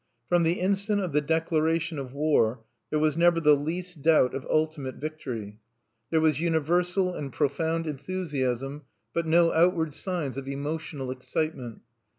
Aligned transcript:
From 0.29 0.41
the 0.41 0.59
instant 0.59 0.99
of 0.99 1.11
the 1.11 1.21
declaration 1.21 1.99
of 1.99 2.11
war 2.11 2.63
there 2.89 2.97
was 2.97 3.15
never 3.15 3.39
the 3.39 3.55
least 3.55 4.01
doubt 4.01 4.33
of 4.33 4.47
ultimate 4.47 4.95
victory. 4.95 5.59
There 6.09 6.19
was 6.19 6.41
universal 6.41 7.13
and 7.13 7.31
profound 7.31 7.85
enthusiasm, 7.85 8.85
but 9.13 9.27
no 9.27 9.53
outward 9.53 9.93
signs 9.93 10.37
of 10.39 10.47
emotional 10.47 11.11
excitement. 11.11 11.81